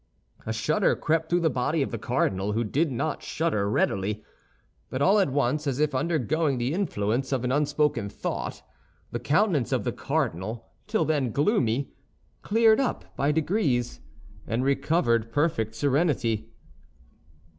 [0.47, 4.23] A shudder crept through the body of the cardinal, who did not shudder readily.
[4.89, 8.63] But all at once, as if undergoing the influence of an unspoken thought,
[9.11, 11.93] the countenance of the cardinal, till then gloomy,
[12.41, 13.99] cleared up by degrees,
[14.47, 16.49] and recovered perfect serenity.